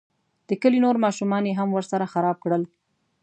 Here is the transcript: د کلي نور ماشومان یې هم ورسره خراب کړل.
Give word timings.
د 0.47 0.49
کلي 0.61 0.79
نور 0.85 0.95
ماشومان 1.05 1.43
یې 1.49 1.53
هم 1.59 1.69
ورسره 1.73 2.11
خراب 2.13 2.37
کړل. 2.43 2.63